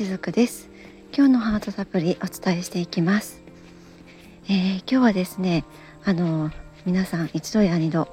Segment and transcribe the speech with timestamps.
[0.00, 0.70] しずくです。
[1.14, 3.42] 今日のハートサプリお伝えしていきます、
[4.48, 5.66] えー、今日はですね
[6.06, 6.50] あの
[6.86, 8.08] 皆さん一度や二度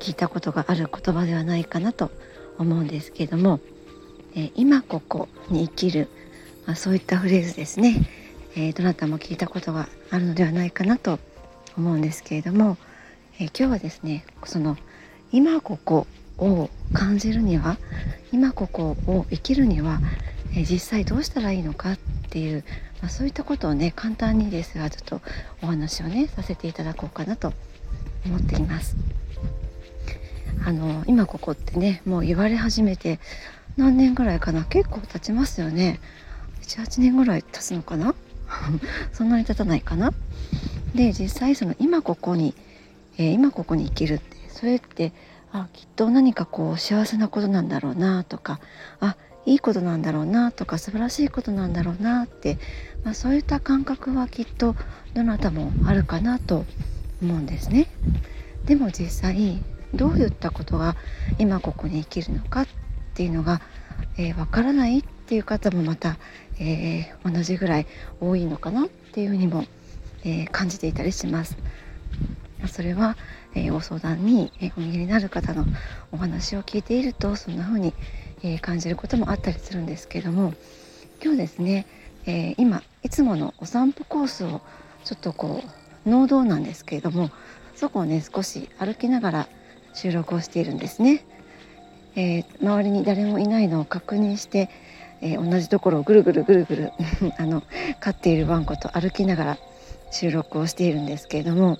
[0.00, 2.10] 聞いたことがある言葉ではないかなと
[2.58, 3.60] 思うんですけれども、
[4.34, 6.08] えー、今ここに生きる、
[6.66, 8.08] まあ、そういったフレーズですね、
[8.56, 11.20] えー、どなたも聞いたことがあるのではないかなと
[11.76, 12.78] 思うんですけれども、
[13.38, 14.76] え今日はですねその
[15.30, 16.08] 今ここ
[16.38, 17.78] を感じるには
[18.32, 20.00] 今ここを生きるには、
[20.54, 21.98] え実際どうしたらいいのかっ
[22.30, 22.64] ていう、
[23.00, 25.20] まあ、そういったことをね簡単にですがちょっと
[25.62, 27.52] お話をねさせていただこうかなと
[28.26, 28.96] 思っています。
[30.64, 33.20] あの今ここってねもう言われ始めて
[33.76, 34.64] 何年ぐらいかな？
[34.64, 36.00] 結構経ちますよね。
[36.62, 38.14] 78年ぐらい経つのかな？
[39.12, 40.12] そんなに経たないかな？
[40.94, 42.54] で実際その今ここに、
[43.18, 45.12] えー、今ここに生きるってそれって
[45.52, 48.60] あきっと何かこう幸せなことなんだろうなとか
[49.00, 49.16] あ
[49.48, 52.58] いいことなんだろうなとか素晴らしいことなんだろうなって、
[53.02, 54.76] まあ、そういった感覚はきっと
[55.14, 56.66] どなたもあるかなと
[57.22, 57.88] 思うんですね。
[58.66, 59.62] でも実際
[59.94, 60.96] どういったことが
[61.38, 62.66] 今ここに生きるのかっ
[63.14, 63.60] ていうのがわ、
[64.18, 66.18] えー、からないっていう方もまた、
[66.60, 67.86] えー、同じぐらい
[68.20, 69.64] 多いのかなっていうふうにも、
[70.24, 71.56] えー、感じていたりします。
[72.66, 73.16] それは、
[73.54, 75.64] えー、ご相談に、えお見えになる方の
[76.12, 77.94] お話を聞いているとそんな風に、
[78.42, 80.54] え感じることもあったりするんですけども
[81.22, 81.86] 今日ですね、
[82.26, 84.60] え今いつものお散歩コースを
[85.04, 85.62] ちょっとこ
[86.06, 87.30] う農道なんですけれども
[87.74, 89.48] そこをね少し歩きながら
[89.94, 91.24] 収録をしているんですね。
[92.16, 94.70] えー、周りに誰もいないのを確認して、
[95.20, 96.92] えー、同じところをぐるぐるぐるぐる
[97.38, 97.62] あの
[98.00, 99.58] 飼っているワンコと歩きながら
[100.10, 101.78] 収録をしているんですけれども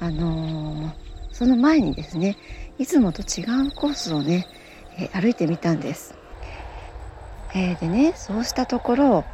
[0.00, 0.92] あのー、
[1.32, 2.36] その前にですね
[2.78, 4.46] いつもと違うコースをね、
[4.98, 6.14] え、歩いてみたんです。
[7.54, 9.24] えー、でねそうしたところ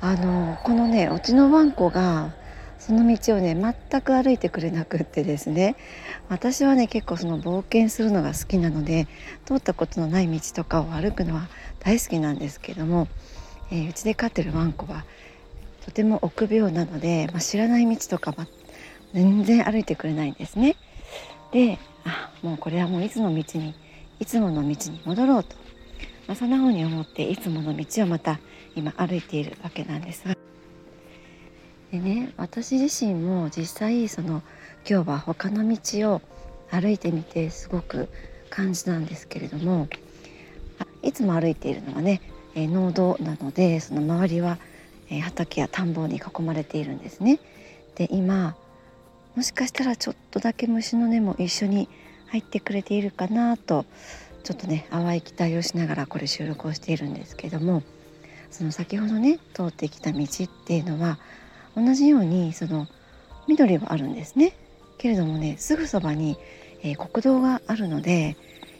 [0.00, 2.34] あのこのねうちのワンコが
[2.78, 5.76] その道をね全く歩いてくれなくってですね
[6.28, 9.06] 私はね結構その冒険するのが好きなので
[9.44, 11.48] 通ったことのない道とかを歩くのは
[11.80, 13.08] 大好きなんですけども、
[13.70, 15.04] えー、うちで飼ってるワンコは
[15.84, 18.48] とても臆病なので、まあ、知らない道とかは
[19.14, 20.76] 全然歩いてくれないんですね。
[21.52, 23.74] であもうこれはもういつの道に
[24.20, 25.56] いつもの道に戻ろうと、
[26.26, 28.40] まあ、そんな風に思っていつもの道をまた
[28.74, 30.36] 今歩いているわけなんですが。
[31.92, 34.42] でね私自身も実際その
[34.88, 36.22] 今日は他の道を
[36.70, 38.08] 歩いてみてすごく
[38.50, 39.88] 感じたんですけれども。
[41.02, 42.20] いつも歩いているのはね、
[42.54, 44.58] えー、農道なのでその周りは、
[45.10, 47.40] えー、畑や田んぼに囲まれているんですね。
[47.94, 48.56] で今
[49.34, 51.88] もしかしたらちょっとだけ虫の音も一緒に
[52.30, 53.84] 入ってくれているかなと
[54.44, 57.82] ちょっとね淡い期待をしながらこれ収録をしているんですけども
[58.50, 61.18] その先ほどね通ってきた道っていうのは
[61.76, 62.86] 同じようにその
[63.46, 64.54] 緑はあるんですね
[64.98, 66.36] けれどもねすぐそばに、
[66.82, 68.36] えー、国道があるので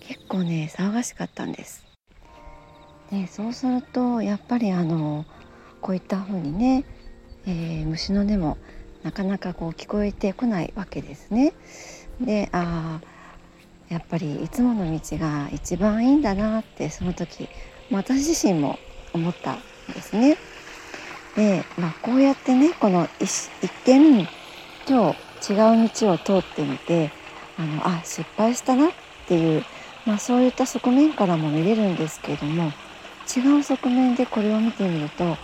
[0.00, 1.86] 結構ね騒がしかったんです。
[3.10, 5.24] でそうするとやっぱりあの
[5.80, 6.84] こういった風にね、
[7.46, 8.56] えー、虫の音も
[9.02, 11.52] なかなかこう聞こえてこないわけですね。
[12.20, 13.00] であ
[13.90, 17.48] やっぱりいつもの道が一番いいんだなってその時
[17.90, 18.78] 私自身も
[19.12, 19.58] 思ったん
[19.92, 20.38] ですね。
[21.36, 23.50] で、まあ、こうやってねこの一
[23.84, 24.28] 見
[24.88, 27.10] 今日違う道を通ってみて
[27.58, 28.92] あのあ失敗したなっ
[29.26, 29.64] ていう、
[30.06, 32.72] まあ、そういった側面からも見れるんですけれども
[33.36, 35.36] 違う側面でこれを見てみると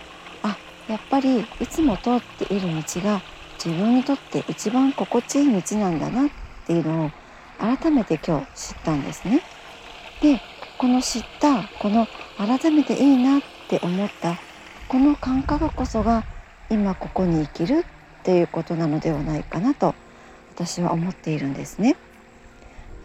[0.43, 3.21] あやっぱりいつも通っている道が
[3.63, 6.29] 自分にとって一番心地いい道なんだなっ
[6.65, 7.11] ていうのを
[7.59, 9.41] 改めて今日知ったんですね。
[10.21, 10.41] で
[10.77, 12.07] この知ったこの
[12.37, 14.39] 改めていいなって思った
[14.87, 16.23] この感覚こそが
[16.69, 17.85] 今ここに生きる
[18.19, 19.95] っていうことなのではないかなと
[20.53, 21.95] 私は思っているんですね。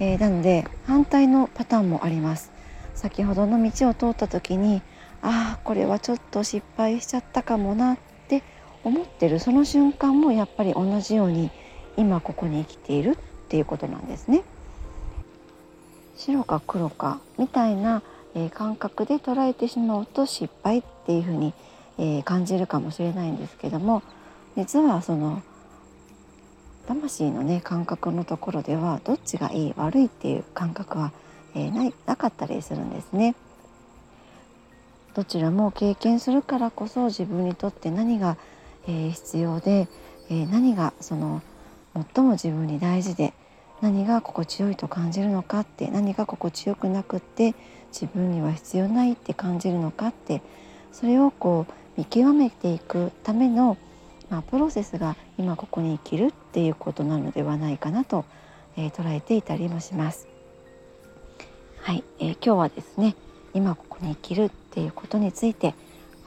[0.01, 2.53] えー、なので反対のパターンもあります。
[2.95, 4.83] 先ほどの道を通った時に
[5.23, 7.99] ああこれはちょっと失敗しちゃったかもなっ
[8.29, 8.43] て
[8.85, 11.51] 思ってるその瞬間もやっぱり同じように
[11.97, 13.17] 今ここに生きている
[13.53, 14.45] っていうことなんですね。
[16.17, 18.03] 白か黒かみたいな、
[18.35, 21.53] えー、感覚で捉えてしまうと失敗っていうふうに、
[21.99, 24.03] えー、感じるかもしれないんですけども
[24.57, 25.43] 実はその
[26.87, 31.13] 魂のね感覚のところではどっちがいい悪いっていう感覚は、
[31.55, 33.35] えー、ないなかったりするんですね。
[35.15, 38.39] どちらも経験するからこそ自分にとって何が
[38.87, 39.89] えー、必要で、
[40.29, 41.43] えー、何がその
[42.15, 43.33] 最も自分に大事で
[43.83, 47.55] 何が心地よいと感じるのかって何が心地よくなくって
[47.93, 50.41] 自分には必要ないって感じるのかって、
[50.93, 53.77] それをこう見極めていくための、
[54.31, 58.25] まあ、プロセスが今ここに生きるっていうことなのではないかなと、
[58.77, 60.29] えー、捉えていたりもします。
[61.83, 63.17] はい、えー、今日はですね
[63.53, 65.75] 今ここに生きるっていうことについて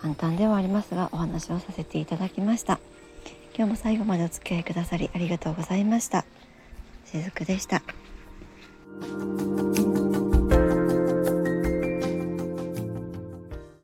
[0.01, 2.79] 簡単ではありますがお話をさせていただきました
[3.57, 6.25] 今日も最後までお付き合いくださりありがとうございました
[7.15, 7.81] しずくでした。